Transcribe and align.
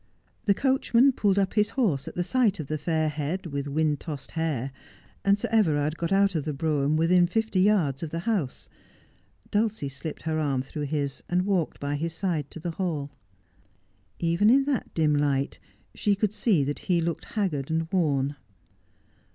The 0.45 0.55
coachman 0.55 1.11
pulled 1.11 1.37
up 1.37 1.53
his 1.53 1.69
horse 1.69 2.07
at 2.07 2.25
sight 2.25 2.59
of 2.59 2.65
the 2.65 2.79
fair 2.79 3.07
head, 3.07 3.45
with 3.45 3.67
wind 3.67 3.99
tossed 3.99 4.31
hair, 4.31 4.71
and 5.23 5.37
Sir 5.37 5.47
Everard 5.51 5.95
got 5.95 6.11
out 6.11 6.33
of 6.33 6.43
the 6.43 6.53
brougham 6.53 6.97
within 6.97 7.27
fifty 7.27 7.59
yards 7.59 8.01
of 8.01 8.09
the 8.09 8.21
house. 8.25 8.67
Dulcie 9.51 9.89
slipped 9.89 10.23
her 10.23 10.39
arm 10.39 10.63
through 10.63 10.87
his, 10.87 11.21
and 11.29 11.45
walked 11.45 11.79
by 11.79 11.93
his 11.97 12.13
side 12.15 12.49
to 12.49 12.59
the 12.59 12.71
hall. 12.71 13.11
Even 14.17 14.49
in 14.49 14.65
that 14.65 14.91
dim 14.95 15.13
light 15.13 15.59
she 15.93 16.15
could 16.15 16.33
see 16.33 16.63
that 16.63 16.79
he 16.89 16.99
looked 16.99 17.25
haggard 17.35 17.69
and 17.69 17.87
worn. 17.91 18.35